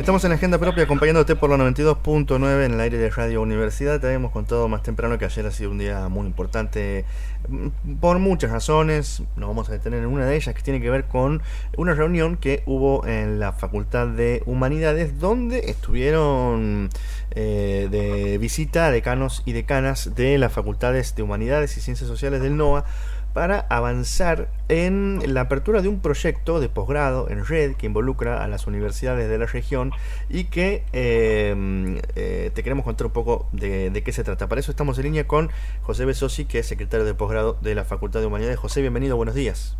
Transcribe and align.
Estamos 0.00 0.24
en 0.24 0.30
la 0.30 0.36
agenda 0.36 0.56
propia 0.56 0.84
acompañándote 0.84 1.36
por 1.36 1.50
la 1.50 1.58
92.9 1.58 2.64
en 2.64 2.72
el 2.72 2.80
aire 2.80 2.96
de 2.96 3.10
Radio 3.10 3.42
Universidad. 3.42 4.00
Te 4.00 4.06
habíamos 4.06 4.32
contado 4.32 4.66
más 4.66 4.82
temprano 4.82 5.18
que 5.18 5.26
ayer 5.26 5.44
ha 5.44 5.50
sido 5.50 5.70
un 5.70 5.76
día 5.76 6.08
muy 6.08 6.26
importante 6.26 7.04
mm, 7.50 7.96
por 8.00 8.18
muchas 8.18 8.50
razones. 8.50 9.22
Nos 9.36 9.50
vamos 9.50 9.68
a 9.68 9.72
detener 9.72 10.00
en 10.00 10.06
una 10.06 10.24
de 10.24 10.36
ellas 10.36 10.54
que 10.54 10.62
tiene 10.62 10.80
que 10.80 10.88
ver 10.88 11.04
con 11.04 11.42
una 11.76 11.92
reunión 11.92 12.38
que 12.38 12.62
hubo 12.64 13.06
en 13.06 13.40
la 13.40 13.52
Facultad 13.52 14.06
de 14.06 14.42
Humanidades 14.46 15.20
donde 15.20 15.68
estuvieron 15.70 16.88
eh, 17.32 17.88
de 17.90 18.38
visita 18.38 18.90
decanos 18.90 19.42
y 19.44 19.52
decanas 19.52 20.14
de 20.14 20.38
las 20.38 20.50
Facultades 20.50 21.14
de 21.14 21.22
Humanidades 21.22 21.76
y 21.76 21.82
Ciencias 21.82 22.08
Sociales 22.08 22.40
del 22.40 22.56
NOA 22.56 22.86
para 23.32 23.66
avanzar 23.70 24.48
en 24.68 25.22
la 25.32 25.42
apertura 25.42 25.82
de 25.82 25.88
un 25.88 26.00
proyecto 26.00 26.60
de 26.60 26.68
posgrado 26.68 27.28
en 27.30 27.44
red 27.44 27.76
que 27.76 27.86
involucra 27.86 28.42
a 28.42 28.48
las 28.48 28.66
universidades 28.66 29.28
de 29.28 29.38
la 29.38 29.46
región 29.46 29.92
y 30.28 30.44
que 30.44 30.84
eh, 30.92 32.00
eh, 32.16 32.50
te 32.54 32.62
queremos 32.62 32.84
contar 32.84 33.06
un 33.06 33.12
poco 33.12 33.48
de, 33.52 34.02
qué 34.04 34.12
se 34.12 34.24
trata. 34.24 34.48
Para 34.48 34.60
eso 34.60 34.70
estamos 34.70 34.98
en 34.98 35.04
línea 35.04 35.26
con 35.26 35.50
José 35.82 36.04
Besosi, 36.04 36.44
que 36.44 36.58
es 36.58 36.66
secretario 36.66 37.06
de 37.06 37.14
posgrado 37.14 37.58
de 37.60 37.74
la 37.74 37.84
Facultad 37.84 38.20
de 38.20 38.26
Humanidades. 38.26 38.58
José, 38.58 38.80
bienvenido, 38.80 39.16
buenos 39.16 39.34
días. 39.34 39.76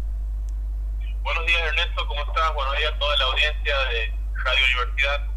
Buenos 1.23 1.47
días 1.47 1.61
Ernesto, 1.67 2.07
¿cómo 2.07 2.21
estás? 2.23 2.55
Buenos 2.55 2.77
días 2.79 2.93
a 2.95 2.99
toda 2.99 3.17
la 3.17 3.25
audiencia 3.25 3.75
de 3.91 4.15
Radio 4.45 4.65
Universidad. 4.65 5.30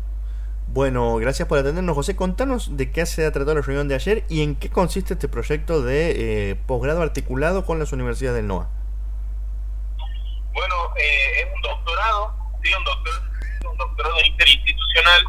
Bueno, 0.73 1.17
gracias 1.17 1.47
por 1.47 1.59
atendernos, 1.59 1.93
José. 1.93 2.15
Contanos 2.15 2.75
de 2.77 2.91
qué 2.91 3.05
se 3.05 3.27
ha 3.27 3.31
tratado 3.31 3.53
la 3.53 3.61
reunión 3.61 3.87
de 3.87 3.93
ayer 3.93 4.25
y 4.27 4.41
en 4.41 4.55
qué 4.55 4.71
consiste 4.71 5.13
este 5.13 5.27
proyecto 5.27 5.83
de 5.83 6.49
eh, 6.49 6.55
posgrado 6.55 7.03
articulado 7.03 7.63
con 7.63 7.77
las 7.77 7.91
universidades 7.91 8.37
del 8.37 8.47
NOA. 8.47 8.67
Bueno, 10.51 10.75
eh, 10.97 11.41
es 11.41 11.53
un 11.53 11.61
doctorado, 11.61 12.35
sí, 12.63 12.73
un, 12.73 12.83
doctor, 12.85 13.13
un 13.69 13.77
doctorado 13.77 14.15
interinstitucional 14.25 15.23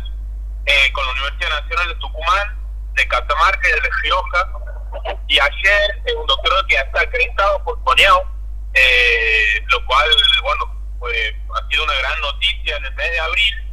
eh, 0.65 0.93
con 0.95 1.05
la 1.05 1.13
Universidad 1.13 1.61
Nacional 1.61 1.89
de 1.89 1.95
Tucumán, 1.97 2.59
de 2.95 3.07
Catamarca 3.07 3.69
y 3.69 3.73
de 3.73 3.81
La 3.83 3.97
Rioja. 4.03 4.53
Y 5.29 5.39
ayer 5.39 6.03
es 6.07 6.15
un 6.15 6.27
doctorado 6.27 6.67
que 6.69 6.77
está 6.77 7.03
acreditado 7.03 7.63
por 7.65 7.79
PONEAU, 7.85 8.23
lo 9.67 9.87
cual, 9.87 10.09
bueno, 10.43 10.75
ha 11.55 11.69
sido 11.69 11.85
una 11.85 11.99
gran 11.99 12.19
noticia 12.23 12.79
en 12.79 12.85
el 12.87 12.95
mes 12.95 13.11
de 13.11 13.21
abril 13.21 13.64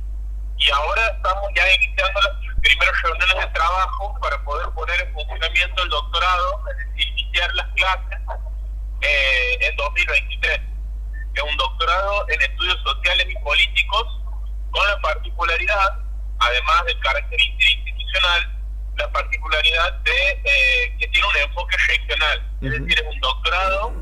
y 0.62 0.70
ahora 0.70 1.08
estamos 1.08 1.50
ya 1.56 1.74
iniciando 1.74 2.22
las 2.22 2.34
primeras 2.62 3.02
reuniones 3.02 3.36
de 3.36 3.48
trabajo 3.48 4.16
para 4.22 4.44
poder 4.44 4.70
poner 4.70 5.02
en 5.02 5.14
funcionamiento 5.14 5.84
el 5.84 5.90
doctorado, 5.90 6.64
es 6.70 6.78
decir, 6.78 7.08
iniciar 7.18 7.54
las 7.56 7.68
clases 7.70 8.20
eh, 9.02 9.58
en 9.60 9.76
2023. 9.76 10.62
Es 11.34 11.44
un 11.44 11.58
doctorado 11.58 12.30
en 12.30 12.42
estudios 12.42 12.78
sociales 12.84 13.26
y 13.28 13.44
políticos 13.44 14.06
con 14.70 14.88
la 14.88 15.02
particularidad, 15.02 15.98
además 16.40 16.86
del 16.86 17.00
carácter 17.00 17.42
interinstitucional, 17.42 18.62
la 18.98 19.12
particularidad 19.12 19.94
de 20.02 20.42
eh, 20.44 20.96
que 21.00 21.08
tiene 21.08 21.28
un 21.28 21.38
enfoque 21.38 21.76
regional. 21.88 22.52
Es 22.62 22.72
decir, 22.72 23.00
es 23.00 23.16
un 23.16 23.20
doctorado 23.20 23.94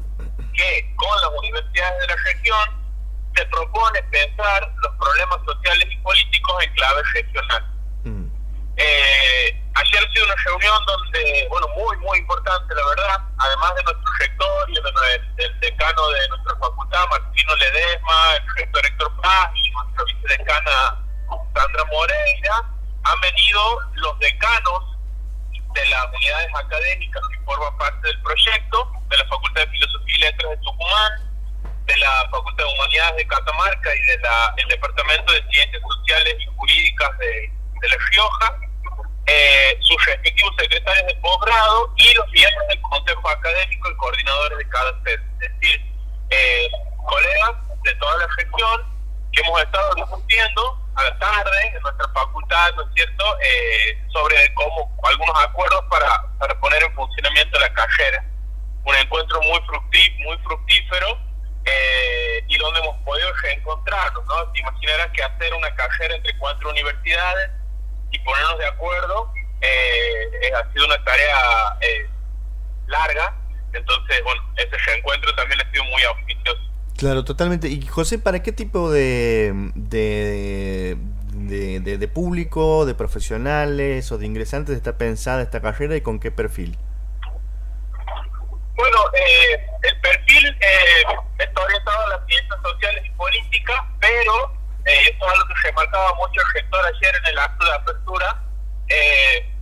que 0.53 0.93
con 0.97 1.21
las 1.21 1.29
universidades 1.39 2.01
de 2.01 2.07
la 2.07 2.15
región 2.17 2.79
se 3.39 3.45
propone 3.45 4.03
pensar 4.03 4.69
los 4.83 4.95
problemas 4.97 5.39
sociales 5.45 5.87
y 5.89 5.97
políticos 5.97 6.63
en 6.63 6.73
clave 6.73 7.01
regional. 7.13 7.63
Mm. 8.03 8.25
Eh, 8.75 9.63
ayer 9.75 9.99
ha 10.03 10.13
sido 10.13 10.25
una 10.25 10.35
reunión 10.43 10.85
donde, 10.85 11.47
bueno, 11.49 11.67
muy, 11.69 11.97
muy 11.97 12.19
importante, 12.19 12.75
la 12.75 12.85
verdad, 12.85 13.19
además 13.37 13.75
de 13.75 13.83
nuestro 13.83 14.11
rector 14.19 14.69
y 14.69 14.73
del, 14.73 15.59
decano 15.61 16.07
de 16.09 16.27
nuestra 16.27 16.55
facultad, 16.57 17.07
Martino 17.09 17.55
Ledesma, 17.55 18.35
el 18.35 18.55
rector 18.55 18.85
Héctor 18.85 19.21
Paz 19.21 19.51
y 19.55 19.71
nuestra 19.71 20.03
vicedecana 20.03 21.05
Sandra 21.55 21.85
Moreira, 21.91 22.65
han 23.03 23.21
venido 23.21 23.79
los 23.95 24.19
decanos 24.19 24.97
de 25.73 25.85
las 25.87 26.05
unidades 26.13 26.49
académicas 26.55 27.21
que 27.31 27.45
forman 27.45 27.77
parte 27.77 28.07
del 28.07 28.21
proyecto, 28.21 28.91
de 29.09 29.17
la 29.17 29.25
Facultad 29.27 29.61
de 29.61 29.71
Filosofía 29.71 30.15
y 30.15 30.19
Letras 30.19 30.49
de 30.51 30.57
Tucumán, 30.57 31.28
de 31.89 31.97
la 31.97 32.29
Facultad 32.29 32.65
de 32.65 32.73
Humanidades 32.73 33.15
de 33.17 33.27
Catamarca 33.27 33.89
y 33.95 34.61
del 34.61 34.67
Departamento 34.67 35.33
de 35.33 35.43
Ciencias 35.49 35.81
Sociales 35.81 36.35
y 36.39 36.45
Jurídicas 36.55 37.17
de, 37.17 37.51
La 37.81 37.97
Rioja, 38.11 38.55
eh, 39.25 39.77
sus 39.81 40.05
respectivos 40.05 40.53
secretarios 40.59 41.07
de 41.07 41.15
posgrado 41.15 41.91
y 41.97 42.13
los 42.13 42.29
miembros 42.31 42.67
del 42.67 42.81
Consejo 42.81 43.29
Académico 43.29 43.89
y 43.89 43.97
coordinadores 43.97 44.57
de 44.59 44.69
cada 44.69 44.91
sede. 45.03 45.23
Es 45.41 45.59
decir, 45.59 45.81
eh, 46.29 46.69
colegas 47.07 47.55
de 47.83 47.95
toda 47.95 48.17
la 48.17 48.27
región 48.37 48.99
que 49.31 49.41
hemos 49.41 49.61
estado 49.61 49.95
discutiendo 49.95 50.79
a 50.95 51.03
la 51.05 51.17
tarde 51.17 51.67
en 51.73 51.81
nuestra 51.81 52.07
facultad, 52.13 52.71
¿no 52.75 52.83
es 52.83 52.93
cierto?, 52.93 53.39
eh, 53.41 53.97
sobre 54.13 54.53
cómo 54.53 54.95
algunos 55.03 55.43
acuerdos 55.43 55.83
para, 55.89 56.23
para 56.37 56.59
poner 56.59 56.83
en 56.83 56.93
funcionamiento 56.93 57.59
la 57.59 57.73
carrera. 57.73 58.23
Un 58.85 58.95
encuentro 58.95 59.41
muy, 59.41 59.59
muy 60.23 60.37
fructífero 60.43 61.28
eh, 61.65 62.43
y 62.47 62.57
donde 62.57 62.79
hemos 62.79 62.97
podido 63.03 63.31
reencontrarnos, 63.41 64.25
¿no? 64.25 64.51
Te 64.51 64.59
imaginarás 64.59 65.07
que 65.11 65.23
hacer 65.23 65.53
una 65.53 65.73
carrera 65.75 66.15
entre 66.15 66.37
cuatro 66.37 66.69
universidades 66.69 67.51
y 68.11 68.19
ponernos 68.19 68.57
de 68.57 68.65
acuerdo 68.65 69.33
eh, 69.61 70.51
ha 70.55 70.71
sido 70.71 70.85
una 70.85 71.03
tarea 71.03 71.77
eh, 71.81 72.09
larga, 72.87 73.35
entonces, 73.73 74.21
bueno, 74.23 74.41
ese 74.57 74.77
reencuentro 74.77 75.33
también 75.35 75.59
ha 75.61 75.71
sido 75.71 75.83
muy 75.85 76.01
auspicioso. 76.03 76.59
Claro, 76.97 77.23
totalmente. 77.23 77.67
Y 77.67 77.85
José, 77.85 78.19
¿para 78.19 78.41
qué 78.41 78.51
tipo 78.51 78.91
de, 78.91 79.53
de, 79.75 80.97
de, 81.33 81.97
de 81.97 82.07
público, 82.07 82.85
de 82.85 82.93
profesionales 82.95 84.11
o 84.11 84.17
de 84.17 84.25
ingresantes 84.25 84.75
está 84.75 84.97
pensada 84.97 85.41
esta 85.41 85.61
carrera 85.61 85.95
y 85.95 86.01
con 86.01 86.19
qué 86.19 86.31
perfil? 86.31 86.77
Bueno, 88.75 88.97
perfil 90.09 90.57
eh, 90.59 91.03
está 91.37 91.61
orientado 91.61 92.05
a 92.05 92.09
las 92.09 92.25
ciencias 92.27 92.59
sociales 92.63 93.03
y 93.05 93.09
políticas, 93.11 93.81
pero 93.99 94.53
eh, 94.85 95.09
esto 95.09 95.25
es 95.25 95.31
algo 95.31 95.47
que 95.47 95.67
remarcaba 95.67 96.13
mucho 96.15 96.41
el 96.41 96.53
rector 96.53 96.85
ayer 96.85 97.15
en 97.15 97.25
el 97.27 97.39
acto 97.39 97.65
de 97.65 97.73
apertura, 97.73 98.43
eh, 98.87 99.53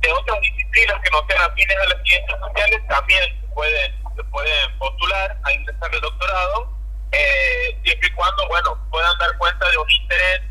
de 0.00 0.12
otras 0.12 0.40
disciplinas 0.40 1.00
que 1.02 1.10
no 1.10 1.24
sean 1.28 1.50
afines 1.50 1.76
a 1.76 1.88
las 1.88 2.02
ciencias 2.04 2.40
sociales 2.40 2.80
también 2.88 3.40
se 3.40 3.46
pueden, 3.48 3.92
se 4.16 4.24
pueden 4.24 4.78
postular 4.78 5.36
a 5.42 5.52
ingresar 5.52 5.90
al 5.92 6.00
doctorado, 6.00 6.76
eh, 7.12 7.78
siempre 7.84 8.08
y 8.08 8.12
cuando 8.12 8.48
bueno 8.48 8.86
puedan 8.90 9.18
dar 9.18 9.36
cuenta 9.38 9.68
de 9.68 9.78
un 9.78 9.90
interés 9.90 10.42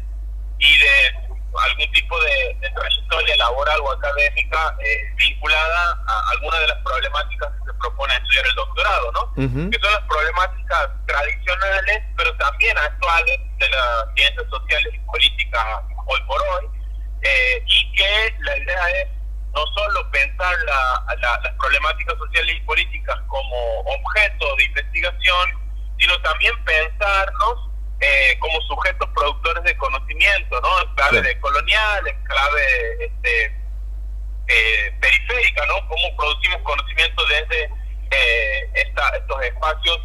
y 0.60 0.78
de 0.78 1.21
algún 1.60 1.92
tipo 1.92 2.20
de, 2.20 2.70
trayectoria 2.74 3.36
laboral 3.38 3.80
o 3.82 3.92
académica 3.92 4.76
eh, 4.80 5.14
vinculada 5.18 5.98
a 6.08 6.30
alguna 6.32 6.58
de 6.60 6.68
las 6.68 6.78
problemáticas 6.78 7.50
que 7.50 7.72
se 7.72 7.78
propone 7.78 8.16
estudiar 8.16 8.46
el 8.48 8.56
doctorado, 8.56 9.12
¿no? 9.12 9.34
Que 9.36 9.80
son 9.80 9.92
las 9.92 10.02
problemáticas 10.08 10.90
tradicionales, 11.06 12.04
pero 12.18 12.36
también 12.38 12.78
actuales 12.78 13.40
de 13.60 13.70
las 13.70 14.06
ciencias 14.16 14.46
sociales 14.50 14.94
y 14.94 15.00
políticas 15.00 15.66
hoy 16.06 16.22
por 16.28 16.42
hoy, 16.42 16.70
eh, 17.24 17.64
y 17.68 17.92
que 17.94 18.36
la 18.40 18.58
idea 18.58 18.90
es 19.02 19.08
no 19.54 19.66
solo 19.76 20.10
pensar 20.12 20.56
las 20.66 21.52
problemáticas 21.60 22.18
sociales 22.18 22.56
y 22.56 22.60
políticas 22.62 23.18
como 23.28 23.80
objeto 23.82 24.56
de 24.56 24.64
investigación, 24.64 25.50
sino 26.00 26.20
también 26.22 26.54
pensarnos 26.64 27.71
eh, 28.02 28.38
como 28.40 28.60
sujetos 28.62 29.08
productores 29.14 29.64
de 29.64 29.78
conocimiento, 29.78 30.60
¿no? 30.60 30.82
En 30.82 30.96
clave 30.96 31.22
de 31.22 31.40
colonial, 31.40 32.08
en 32.08 32.24
clave 32.24 33.06
este, 33.06 33.46
eh, 34.48 34.98
periférica, 35.00 35.66
¿no? 35.68 35.88
Cómo 35.88 36.16
producimos 36.18 36.62
conocimiento 36.64 37.24
desde 37.28 37.70
eh, 38.10 38.70
esta, 38.74 39.08
estos 39.10 39.44
espacios 39.44 40.00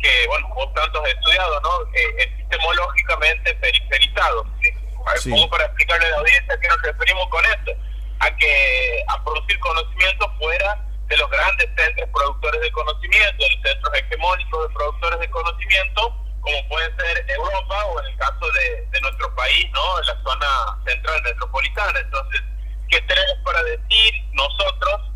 que, 0.00 0.26
bueno, 0.26 0.48
vos 0.54 0.72
tanto 0.74 1.02
has 1.02 1.10
estudiado, 1.10 1.60
¿no? 1.60 1.70
epistemológicamente 2.18 3.54
periferizados. 3.54 4.46
¿sí? 4.62 5.30
Como 5.30 5.48
para 5.50 5.64
explicarle 5.64 6.06
a 6.06 6.10
la 6.10 6.16
audiencia 6.18 6.54
a 6.54 6.60
qué 6.60 6.68
nos 6.68 6.82
referimos 6.82 7.28
con 7.28 7.44
esto, 7.44 7.72
a 8.20 8.36
que 8.36 9.04
a 9.08 9.22
producir 9.22 9.58
conocimiento 9.60 10.32
fuera 10.38 10.84
de 11.08 11.16
los 11.16 11.30
grandes 11.30 11.68
centros 11.76 12.08
productores 12.10 12.60
de 12.60 12.72
conocimiento, 12.72 13.36
los 13.38 13.70
centros 13.70 13.94
hegemónicos 13.94 14.68
de 14.68 14.74
productores 14.74 15.20
de 15.20 15.30
conocimiento, 15.30 16.23
como 16.44 16.68
puede 16.68 16.86
ser 16.96 17.24
Europa 17.30 17.84
o 17.86 18.00
en 18.00 18.06
el 18.06 18.16
caso 18.18 18.46
de, 18.52 19.00
nuestro 19.00 19.34
país, 19.34 19.66
¿no? 19.72 20.00
En 20.00 20.06
la 20.06 20.22
zona 20.22 20.82
central 20.86 21.22
metropolitana. 21.24 21.98
Entonces, 21.98 22.42
¿qué 22.88 23.00
tenemos 23.02 23.36
para 23.44 23.62
decir 23.62 24.14
nosotros 24.32 25.10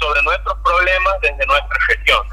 sobre 0.00 0.22
nuestros 0.22 0.56
problemas 0.64 1.14
desde 1.22 1.46
nuestra 1.46 1.78
región? 1.88 2.26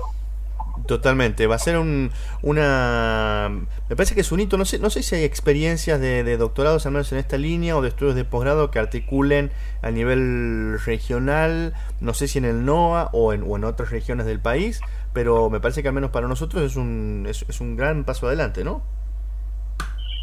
Totalmente, 0.87 1.47
va 1.47 1.55
a 1.55 1.59
ser 1.59 1.77
un, 1.77 2.11
una... 2.41 3.49
Me 3.91 3.97
parece 3.97 4.15
que 4.15 4.21
es 4.21 4.31
un 4.31 4.39
hito, 4.39 4.57
no 4.57 4.63
sé, 4.63 4.79
no 4.79 4.89
sé 4.89 5.03
si 5.03 5.15
hay 5.15 5.25
experiencias 5.25 5.99
de, 5.99 6.23
de 6.23 6.37
doctorados, 6.37 6.85
al 6.85 6.93
menos 6.93 7.11
en 7.11 7.17
esta 7.17 7.35
línea, 7.35 7.75
o 7.75 7.81
de 7.81 7.89
estudios 7.89 8.15
de 8.15 8.23
posgrado 8.23 8.71
que 8.71 8.79
articulen 8.79 9.51
a 9.81 9.91
nivel 9.91 10.79
regional, 10.85 11.73
no 11.99 12.13
sé 12.13 12.29
si 12.29 12.37
en 12.37 12.45
el 12.45 12.63
NOA 12.63 13.09
o 13.11 13.33
en, 13.33 13.43
o 13.45 13.57
en 13.57 13.65
otras 13.65 13.91
regiones 13.91 14.25
del 14.25 14.39
país, 14.39 14.79
pero 15.13 15.49
me 15.49 15.59
parece 15.59 15.81
que 15.81 15.89
al 15.89 15.93
menos 15.93 16.11
para 16.11 16.29
nosotros 16.29 16.63
es 16.63 16.77
un, 16.77 17.27
es, 17.27 17.59
un 17.59 17.75
gran 17.75 18.05
paso 18.05 18.27
adelante, 18.27 18.63
¿no? 18.63 18.81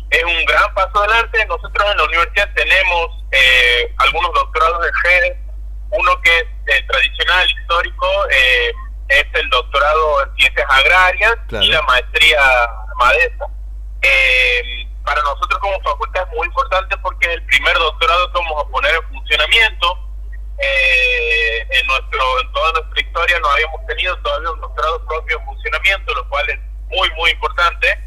Es 0.08 0.24
un 0.24 0.44
gran 0.46 0.72
paso 0.72 1.00
adelante, 1.00 1.44
nosotros 1.44 1.90
en 1.90 1.98
la 1.98 2.04
universidad 2.04 2.48
tenemos 2.54 3.22
eh, 3.32 3.94
algunos 3.98 4.32
doctorados 4.32 4.80
de 4.80 4.90
redes, 5.04 5.38
uno 5.90 6.18
que 6.22 6.38
es 6.38 6.44
eh, 6.74 6.86
tradicional, 6.88 7.46
histórico, 7.50 8.06
eh, 8.30 8.72
es 9.08 9.26
el 9.34 9.50
doctorado 9.50 10.22
en 10.24 10.36
ciencias 10.36 10.66
agrarias 10.70 11.36
y 11.50 11.66
la 11.68 11.82
maestría 11.82 12.40
madesa. 12.96 13.57
Para 15.04 15.22
nosotros 15.22 15.58
como 15.60 15.80
facultad 15.80 16.22
es 16.22 16.36
muy 16.36 16.46
importante 16.46 16.96
porque 16.98 17.26
es 17.26 17.34
el 17.34 17.42
primer 17.46 17.74
doctorado 17.78 18.32
que 18.32 18.38
vamos 18.38 18.64
a 18.64 18.68
poner 18.68 18.94
en 18.94 19.08
funcionamiento. 19.08 19.98
en, 20.58 21.86
nuestro, 21.86 22.40
en 22.40 22.52
toda 22.52 22.72
nuestra 22.72 23.00
historia 23.00 23.38
no 23.40 23.48
habíamos 23.48 23.86
tenido 23.86 24.16
todavía 24.18 24.50
un 24.50 24.60
doctorado 24.60 25.04
propio 25.06 25.38
en 25.38 25.44
funcionamiento, 25.46 26.14
lo 26.14 26.28
cual 26.28 26.48
es 26.50 26.58
muy, 26.90 27.10
muy 27.16 27.30
importante. 27.30 27.98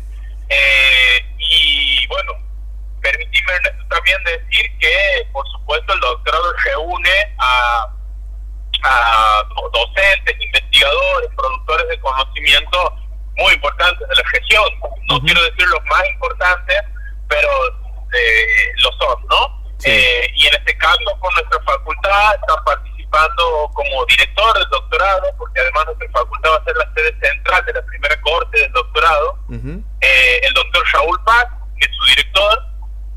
y 1.38 2.08
bueno, 2.08 2.34
permitime 3.02 3.54
también 3.90 4.24
decir 4.24 4.72
que, 4.80 5.28
por 5.32 5.48
supuesto, 5.50 5.94
el 5.94 6.00
doctorado 6.00 6.54
reúne 6.66 7.36
a, 7.40 7.88
a 8.84 9.44
docentes, 9.74 10.36
investigadores, 10.40 11.30
productores 11.36 11.88
de 11.90 12.00
conocimiento 12.00 13.01
muy 13.42 13.54
importantes 13.54 14.08
de 14.08 14.16
la 14.16 14.24
región. 14.32 14.70
No 15.10 15.20
quiero 15.22 15.42
decir 15.44 15.68
los 15.68 15.84
más 15.86 16.04
importantes, 16.14 16.78
pero 17.28 17.50
eh, 18.14 18.74
lo 18.78 18.92
son, 18.94 19.26
¿no? 19.28 19.62
Eh, 19.84 20.28
y 20.36 20.48
en 20.48 20.54
este 20.54 20.78
caso, 20.78 21.00
con 21.20 21.34
nuestra 21.34 21.60
facultad, 21.64 22.36
están 22.36 22.64
participando 22.64 23.72
como 23.74 24.06
director 24.06 24.54
del 24.58 24.70
doctorado, 24.70 25.24
porque 25.38 25.60
además 25.60 25.86
nuestra 25.86 26.08
facultad 26.12 26.52
va 26.52 26.56
a 26.58 26.64
ser 26.64 26.76
la 26.78 26.94
sede 26.94 27.20
central 27.20 27.66
de 27.66 27.74
la 27.74 27.86
primera 27.86 28.22
corte 28.22 28.60
del 28.60 28.72
doctorado, 28.72 29.40
eh, 29.50 30.40
el 30.44 30.54
doctor 30.54 30.84
Raúl 30.94 31.24
Paz, 31.24 31.46
que 31.80 31.86
es 31.88 31.96
su 31.98 32.06
director, 32.06 32.64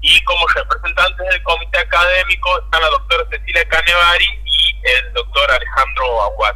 y 0.01 0.23
como 0.25 0.47
representantes 0.49 1.29
del 1.29 1.43
comité 1.43 1.79
académico 1.79 2.63
están 2.63 2.83
la 2.83 2.89
doctora 2.89 3.25
Cecilia 3.31 3.65
Canevari 3.69 4.29
y 4.45 4.89
el 4.89 5.13
doctor 5.13 5.51
Alejandro 5.51 6.23
Aguad. 6.23 6.55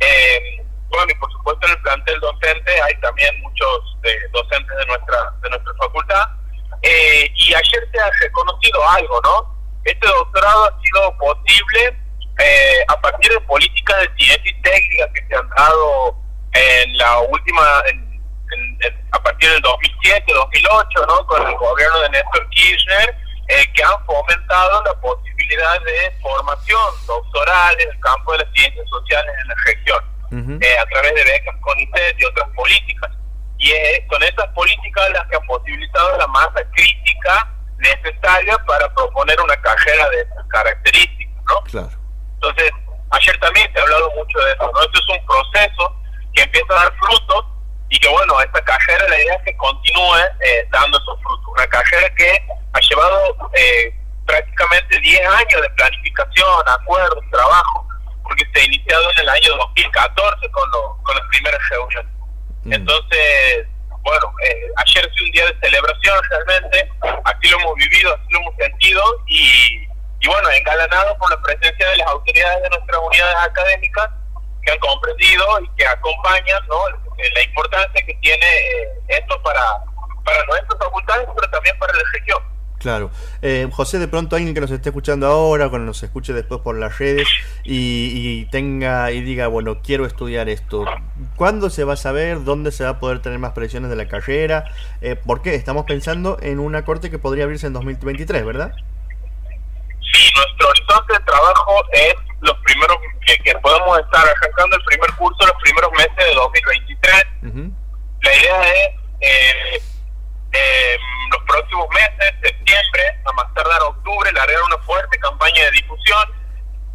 Eh, 0.00 0.55
bueno, 0.96 1.12
y 1.12 1.14
por 1.16 1.30
supuesto 1.32 1.66
en 1.66 1.72
el 1.72 1.82
plantel 1.82 2.20
docente 2.20 2.82
hay 2.82 2.94
también 3.00 3.40
muchos 3.42 3.96
eh, 4.02 4.16
docentes 4.32 4.76
de 4.76 4.86
nuestra 4.86 5.16
de 5.42 5.50
nuestra 5.50 5.72
facultad. 5.78 6.28
Eh, 6.82 7.30
y 7.34 7.54
ayer 7.54 7.88
se 7.92 8.00
ha 8.00 8.10
reconocido 8.20 8.88
algo, 8.90 9.20
¿no? 9.22 9.54
Este 9.84 10.06
doctorado 10.06 10.66
ha 10.66 10.82
sido 10.82 11.16
posible 11.18 12.02
a 12.88 13.00
partir 13.00 13.32
de 13.32 13.40
políticas 13.40 13.98
de 14.00 14.10
ciencia 14.18 14.50
y 14.50 14.62
técnica 14.62 15.12
que 15.14 15.26
se 15.26 15.34
han 15.34 15.48
dado 15.50 16.16
en 16.52 16.98
la 16.98 17.18
última, 17.20 17.82
a 19.12 19.22
partir 19.22 19.50
del 19.50 19.60
2007, 19.62 20.32
2008, 20.32 21.06
¿no? 21.06 21.26
con 21.26 21.46
el 21.46 21.54
gobierno 21.56 22.00
de 22.00 22.10
Néstor 22.10 22.48
Kirchner, 22.50 23.16
eh, 23.48 23.72
que 23.74 23.82
han 23.82 24.04
fomentado 24.04 24.82
la 24.84 24.94
posibilidad 25.00 25.80
de 25.80 26.10
formación 26.20 27.06
doctoral 27.06 27.76
en 27.80 27.90
el 27.90 28.00
campo 28.00 28.32
de 28.32 28.38
las 28.38 28.52
ciencias 28.54 28.88
sociales 28.88 29.34
en 29.42 29.48
la 29.48 29.54
región, 29.66 30.04
eh, 30.32 30.78
a 30.78 30.86
través 30.86 31.14
de 31.14 31.24
becas 31.24 31.56
CONICET 31.60 32.20
y 32.20 32.24
otras 32.24 32.48
políticas. 32.50 33.10
Y 33.58 33.72
son 34.10 34.22
esas 34.22 34.46
políticas 34.48 35.10
las 35.10 35.26
que 35.28 35.36
han 35.36 35.46
posibilitado 35.46 36.18
la 36.18 36.26
masa 36.28 36.62
crítica 36.74 37.52
necesaria 37.78 38.56
para 38.66 38.92
proponer 38.94 39.40
una 39.40 39.56
carrera 39.56 40.08
de 40.10 40.20
estas 40.20 40.46
características, 40.48 41.42
¿no? 41.48 41.60
Claro. 41.62 41.90
Entonces, 42.34 42.70
ayer 43.10 43.38
también 43.40 43.70
se 43.72 43.78
ha 43.78 43.82
hablado 43.82 44.10
mucho 44.10 44.38
de 44.38 44.52
eso, 44.52 44.70
¿no? 44.72 44.80
Esto 44.82 44.98
es 44.98 45.20
un 45.20 45.26
proceso 45.26 45.96
que 46.34 46.42
empieza 46.42 46.72
a 46.72 46.84
dar 46.84 46.92
frutos 46.96 47.44
y 47.88 47.98
que 47.98 48.08
bueno, 48.08 48.40
esta 48.40 48.62
carrera 48.64 49.08
la 49.08 49.20
idea 49.20 49.34
es 49.34 49.42
que 49.44 49.56
continúe 49.56 50.16
eh, 50.40 50.68
dando 50.70 50.98
esos 50.98 51.20
frutos. 51.22 51.46
Una 51.48 51.66
carrera 51.68 52.14
que 52.14 52.42
ha 52.72 52.80
llevado 52.80 53.50
eh, 53.54 53.94
prácticamente 54.26 55.00
10 55.00 55.20
años 55.28 55.62
de 55.62 55.70
planificación, 55.70 56.68
acuerdos, 56.68 57.24
trabajo, 57.30 57.85
porque 58.26 58.44
se 58.52 58.60
ha 58.60 58.64
iniciado 58.64 59.10
en 59.12 59.18
el 59.20 59.28
año 59.28 59.56
2014 59.56 60.50
con, 60.50 60.70
con 61.02 61.16
las 61.16 61.26
primeras 61.28 61.60
reuniones. 61.70 62.12
Mm. 62.64 62.72
Entonces, 62.72 63.66
bueno, 64.02 64.32
eh, 64.44 64.70
ayer 64.76 65.10
fue 65.16 65.26
un 65.26 65.32
día 65.32 65.46
de 65.46 65.58
celebración 65.60 66.18
realmente, 66.30 66.90
así 67.24 67.48
lo 67.48 67.58
hemos 67.58 67.74
vivido, 67.74 68.14
así 68.14 68.26
lo 68.30 68.40
hemos 68.40 68.54
sentido 68.56 69.02
y, 69.26 69.88
y 70.20 70.26
bueno, 70.28 70.48
engalanado 70.50 71.18
por 71.18 71.30
la 71.30 71.42
presencia 71.42 71.90
de 71.90 71.96
las 71.96 72.08
autoridades 72.08 72.62
de 72.62 72.70
nuestras 72.70 73.00
unidades 73.00 73.36
académicas 73.36 74.10
que 74.62 74.72
han 74.72 74.78
comprendido 74.78 75.60
y 75.60 75.68
que 75.76 75.86
acompañan 75.86 76.66
¿no? 76.68 76.88
Eh, 77.18 77.30
la 77.34 77.42
importancia 77.42 78.06
que 78.06 78.14
tiene 78.14 78.46
eh, 78.46 78.88
esto 79.08 79.42
para, 79.42 79.62
para 80.24 80.44
nuestras 80.46 80.78
facultades, 80.78 81.28
pero 81.34 81.50
también 81.50 81.78
para 81.78 81.92
la 81.92 82.02
región. 82.12 82.42
Claro. 82.86 83.10
Eh, 83.42 83.68
José, 83.72 83.98
de 83.98 84.06
pronto 84.06 84.36
alguien 84.36 84.54
que 84.54 84.60
nos 84.60 84.70
esté 84.70 84.90
escuchando 84.90 85.26
ahora, 85.26 85.68
cuando 85.68 85.86
nos 85.86 86.00
escuche 86.04 86.32
después 86.32 86.60
por 86.60 86.78
las 86.78 86.96
redes 87.00 87.26
y, 87.64 88.44
tenga 88.52 89.10
y 89.10 89.22
diga, 89.22 89.48
bueno, 89.48 89.82
quiero 89.82 90.06
estudiar 90.06 90.48
esto, 90.48 90.84
¿cuándo 91.34 91.68
se 91.68 91.82
va 91.82 91.94
a 91.94 91.96
saber? 91.96 92.44
¿Dónde 92.44 92.70
se 92.70 92.84
va 92.84 92.90
a 92.90 92.98
poder 93.00 93.20
tener 93.20 93.40
más 93.40 93.54
presiones 93.54 93.90
de 93.90 93.96
la 93.96 94.06
carrera? 94.06 94.70
Eh, 95.00 95.16
¿Por 95.16 95.42
qué? 95.42 95.56
Estamos 95.56 95.84
pensando 95.84 96.38
en 96.40 96.60
una 96.60 96.84
corte 96.84 97.10
que 97.10 97.18
podría 97.18 97.42
abrirse 97.42 97.66
en 97.66 97.72
2023, 97.72 98.46
¿verdad? 98.46 98.72
Sí, 100.12 100.30
nuestro 100.36 100.68
horizonte 100.68 101.12
de 101.14 101.20
trabajo 101.24 101.82
es 101.92 102.14
los 102.42 102.56
primeros 102.58 102.98
que, 103.42 103.52
podemos 103.62 103.98
estar 103.98 104.24
arrancando 104.28 104.76
el 104.76 104.84
primer 104.84 105.10
curso 105.14 105.44
los 105.44 105.60
primeros 105.60 105.90
meses 105.90 106.16
de 106.18 106.34
2023. 106.36 107.74
La 108.22 108.36
idea 108.36 108.62
es 108.62 108.94
eh, 109.22 109.82
eh, 110.56 110.98
los 111.30 111.42
próximos 111.44 111.86
meses, 111.90 112.34
septiembre, 112.42 113.02
a 113.24 113.32
más 113.32 113.52
tardar 113.54 113.82
octubre, 113.82 114.32
largar 114.32 114.62
una 114.62 114.78
fuerte 114.78 115.18
campaña 115.18 115.64
de 115.64 115.70
difusión. 115.72 116.28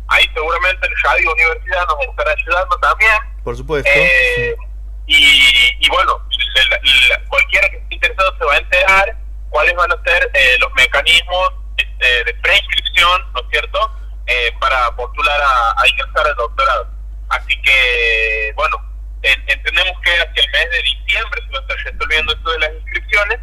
Ahí 0.07 0.29
seguramente 0.33 0.87
el 0.87 0.93
Radio 1.03 1.31
Universidad 1.31 1.87
nos 1.87 2.07
estará 2.07 2.31
ayudando 2.31 2.77
también. 2.79 3.11
Por 3.43 3.55
supuesto. 3.55 3.89
Eh, 3.93 4.55
y, 5.07 5.89
bueno, 5.89 6.19
cualquiera 7.27 7.69
que 7.69 7.77
esté 7.77 7.95
interesado 7.95 8.37
se 8.37 8.45
va 8.45 8.53
a 8.53 8.57
enterar 8.57 9.17
cuáles 9.49 9.75
van 9.75 9.91
a 9.91 10.03
ser 10.03 10.31
eh, 10.33 10.57
los 10.59 10.71
mecanismos 10.73 11.51
este, 11.77 12.23
de 12.23 12.33
preinscripción, 12.35 13.21
¿no 13.33 13.41
es 13.41 13.47
cierto?, 13.51 13.91
eh, 14.27 14.51
para 14.59 14.95
postular 14.95 15.41
a, 15.41 15.87
ingresar 15.87 16.27
al 16.27 16.35
doctorado. 16.35 16.87
Así 17.29 17.61
que, 17.61 18.53
bueno, 18.55 18.77
entendemos 19.21 19.93
que 20.03 20.11
hacia 20.11 20.43
el 20.43 20.51
mes 20.51 20.71
de 20.71 20.81
diciembre 20.83 21.41
se 21.45 21.51
va 21.51 21.57
a 21.57 21.61
estar 21.61 21.77
resolviendo 21.77 22.33
esto 22.33 22.51
de 22.51 22.59
las 22.59 22.71
inscripciones, 22.73 23.39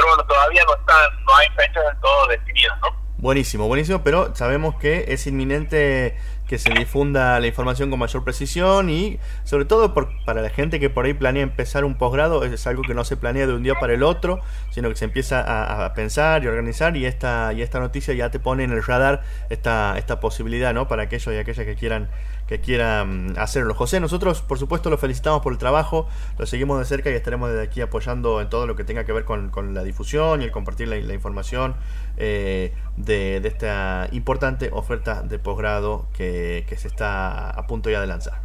pero 0.00 0.16
bueno, 0.16 0.24
todavía 0.24 0.62
no 0.64 1.36
hay 1.36 1.46
fechas 1.56 1.84
del 1.84 2.00
todo 2.00 2.26
definidas. 2.28 2.78
Buenísimo, 3.18 3.68
buenísimo, 3.68 4.02
pero 4.02 4.34
sabemos 4.34 4.76
que 4.76 5.04
es 5.08 5.26
inminente 5.26 6.16
que 6.48 6.58
se 6.58 6.72
difunda 6.72 7.38
la 7.38 7.46
información 7.46 7.90
con 7.90 7.98
mayor 7.98 8.24
precisión 8.24 8.88
y 8.88 9.20
sobre 9.44 9.66
todo 9.66 9.94
para 9.94 10.40
la 10.40 10.48
gente 10.48 10.80
que 10.80 10.88
por 10.88 11.04
ahí 11.04 11.12
planea 11.12 11.42
empezar 11.42 11.84
un 11.84 11.98
posgrado, 11.98 12.44
es 12.44 12.66
algo 12.66 12.82
que 12.82 12.94
no 12.94 13.04
se 13.04 13.18
planea 13.18 13.46
de 13.46 13.52
un 13.52 13.62
día 13.62 13.74
para 13.74 13.92
el 13.92 14.02
otro, 14.02 14.40
sino 14.70 14.88
que 14.88 14.96
se 14.96 15.04
empieza 15.04 15.84
a, 15.84 15.92
pensar 15.92 16.42
y 16.42 16.48
organizar 16.48 16.96
y 16.96 17.04
esta, 17.04 17.52
y 17.52 17.60
esta 17.60 17.78
noticia 17.78 18.14
ya 18.14 18.30
te 18.30 18.40
pone 18.40 18.64
en 18.64 18.72
el 18.72 18.82
radar 18.82 19.22
esta, 19.50 19.98
esta 19.98 20.18
posibilidad 20.18 20.72
¿no? 20.72 20.88
para 20.88 21.02
aquellos 21.02 21.32
y 21.34 21.38
aquellas 21.38 21.66
que 21.66 21.76
quieran 21.76 22.08
que 22.50 22.60
quieran 22.60 23.36
hacerlo. 23.38 23.76
José, 23.76 24.00
nosotros 24.00 24.42
por 24.42 24.58
supuesto 24.58 24.90
lo 24.90 24.98
felicitamos 24.98 25.40
por 25.40 25.52
el 25.52 25.58
trabajo, 25.60 26.08
lo 26.36 26.46
seguimos 26.46 26.80
de 26.80 26.84
cerca 26.84 27.08
y 27.08 27.14
estaremos 27.14 27.48
desde 27.48 27.62
aquí 27.62 27.80
apoyando 27.80 28.40
en 28.40 28.50
todo 28.50 28.66
lo 28.66 28.74
que 28.74 28.82
tenga 28.82 29.04
que 29.04 29.12
ver 29.12 29.24
con, 29.24 29.72
la 29.72 29.84
difusión 29.84 30.42
y 30.42 30.46
el 30.46 30.50
compartir 30.50 30.88
la, 30.88 31.14
información 31.14 31.76
eh, 32.16 32.74
de, 32.96 33.36
esta 33.36 34.08
importante 34.10 34.68
oferta 34.72 35.22
de 35.22 35.38
posgrado 35.38 36.08
que, 36.12 36.66
se 36.76 36.88
está 36.88 37.50
a 37.50 37.66
punto 37.68 37.88
ya 37.88 38.00
de 38.00 38.08
lanzar. 38.08 38.40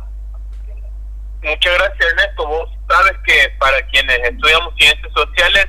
Muchas 1.41 1.73
gracias 1.73 2.11
Ernesto, 2.11 2.47
vos 2.47 2.69
sabes 2.87 3.13
que 3.25 3.49
para 3.57 3.81
quienes 3.87 4.19
estudiamos 4.19 4.71
ciencias 4.75 5.11
sociales 5.13 5.65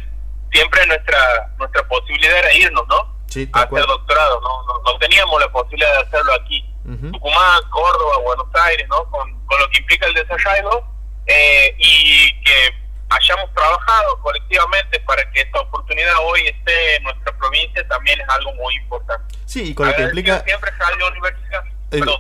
siempre 0.53 0.87
nuestra 0.87 1.55
nuestra 1.59 1.89
posibilidad 1.89 2.39
era 2.39 2.53
irnos, 2.53 2.87
¿no? 2.87 3.17
Sí, 3.29 3.49
hacer 3.51 3.87
doctorado, 3.87 4.43
¿no? 4.43 4.83
No, 4.85 4.99
teníamos 4.99 5.41
la 5.41 5.49
posibilidad 5.51 5.91
de 5.95 6.01
hacerlo 6.01 6.35
aquí. 6.35 6.76
Tucumán, 6.87 7.61
Córdoba, 7.71 8.19
Buenos 8.25 8.47
Aires, 8.55 8.87
¿no? 8.89 9.05
Con, 9.11 9.31
lo 9.31 9.71
que 9.71 9.79
implica 9.79 10.07
el 10.07 10.15
desarrollo 10.15 10.85
eh, 11.27 11.75
y 11.79 12.43
que 12.43 12.75
hayamos 13.09 13.53
trabajado 13.55 14.21
colectivamente 14.21 15.01
para 15.01 15.29
que 15.31 15.41
esta 15.41 15.61
oportunidad 15.61 16.15
hoy 16.25 16.41
esté 16.47 16.97
en 16.97 17.05
nuestra 17.05 17.37
provincia 17.37 17.87
también 17.89 18.21
es 18.21 18.29
algo 18.29 18.53
muy 18.55 18.75
importante. 18.77 19.35
Sí, 19.45 19.71
y 19.71 19.75
con 19.75 19.87
lo 19.87 19.95
que 19.95 20.03
implica... 20.03 20.43
Siempre 20.45 20.71
universidad. 21.11 21.65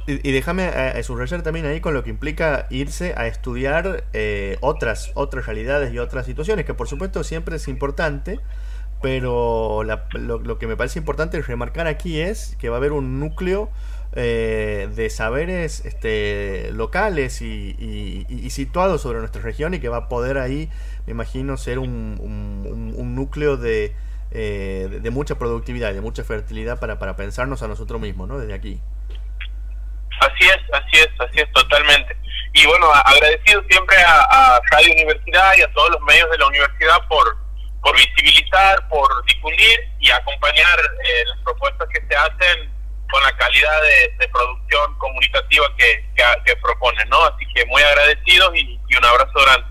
Y, 0.06 0.32
déjame 0.32 0.70
eh, 0.74 1.02
subrayar 1.02 1.42
también 1.42 1.66
ahí 1.66 1.80
con 1.80 1.92
lo 1.92 2.04
que 2.04 2.10
implica 2.10 2.66
irse 2.70 3.14
a 3.16 3.26
estudiar 3.26 4.04
eh, 4.12 4.58
otras 4.60 5.10
otras 5.14 5.46
realidades 5.46 5.92
y 5.92 5.98
otras 5.98 6.24
situaciones, 6.24 6.64
que 6.64 6.74
por 6.74 6.88
supuesto 6.88 7.24
siempre 7.24 7.56
es 7.56 7.66
importante, 7.66 8.38
pero 9.06 9.84
lo, 9.84 10.58
que 10.58 10.66
me 10.66 10.76
parece 10.76 10.98
importante 10.98 11.40
remarcar 11.40 11.86
aquí 11.86 12.20
es 12.20 12.56
que 12.58 12.70
va 12.70 12.74
a 12.74 12.78
haber 12.78 12.90
un 12.90 13.20
núcleo 13.20 13.70
eh, 14.16 14.88
de 14.96 15.10
saberes 15.10 15.84
este, 15.84 16.72
locales 16.72 17.40
y, 17.40 18.50
situados 18.50 19.02
sobre 19.02 19.20
nuestra 19.20 19.40
región 19.42 19.74
y 19.74 19.78
que 19.78 19.88
va 19.88 19.98
a 19.98 20.08
poder 20.08 20.38
ahí, 20.38 20.70
me 21.06 21.12
imagino, 21.12 21.56
ser 21.56 21.78
un, 21.78 23.14
núcleo 23.14 23.56
de, 23.56 23.94
eh, 24.32 24.98
de, 25.00 25.10
mucha 25.10 25.38
productividad 25.38 25.92
y 25.92 25.94
de 25.94 26.00
mucha 26.00 26.24
fertilidad 26.24 26.80
para, 26.80 26.98
para 26.98 27.14
pensarnos 27.14 27.62
a 27.62 27.68
nosotros 27.68 28.00
mismos, 28.00 28.26
¿no? 28.26 28.40
Desde 28.40 28.54
aquí. 28.54 28.80
Así 30.18 30.48
es, 30.48 30.58
así 30.72 30.96
es, 30.96 31.10
así 31.20 31.38
es, 31.38 31.52
totalmente. 31.52 32.16
Y 32.54 32.66
bueno, 32.66 32.88
agradecido 32.92 33.62
siempre 33.70 33.98
a, 34.04 34.60
Radio 34.72 34.94
Universidad 34.94 35.52
y 35.56 35.62
a 35.62 35.72
todos 35.74 35.90
los 35.90 36.00
medios 36.00 36.28
de 36.28 36.38
la 36.38 36.48
universidad 36.48 37.06
por, 37.08 37.45
por 37.86 37.96
visibilizar, 37.96 38.88
por 38.88 39.06
difundir 39.26 39.78
y 40.00 40.10
acompañar 40.10 40.76
eh, 41.04 41.24
las 41.24 41.38
propuestas 41.44 41.88
que 41.94 42.00
se 42.04 42.16
hacen 42.16 42.68
con 43.08 43.22
la 43.22 43.30
calidad 43.36 43.80
de, 44.18 44.26
producción 44.26 44.98
comunicativa 44.98 45.64
que, 45.78 46.04
que, 46.44 46.56
proponen, 46.56 47.08
¿no? 47.08 47.24
Así 47.26 47.46
que 47.54 47.64
muy 47.66 47.80
agradecidos 47.80 48.50
y 48.56 48.96
un 48.96 49.04
abrazo 49.04 49.32
grande. 49.40 49.64